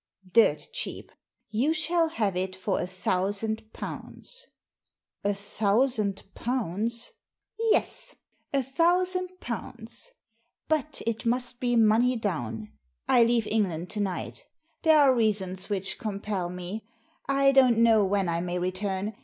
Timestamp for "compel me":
15.99-16.83